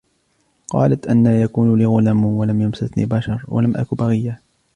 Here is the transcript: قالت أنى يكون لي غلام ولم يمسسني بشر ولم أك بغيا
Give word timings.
قالت 0.67 1.07
أنى 1.07 1.29
يكون 1.41 1.77
لي 1.79 1.85
غلام 1.85 2.25
ولم 2.25 2.61
يمسسني 2.61 3.05
بشر 3.05 3.43
ولم 3.47 3.77
أك 3.77 3.93
بغيا 3.95 4.39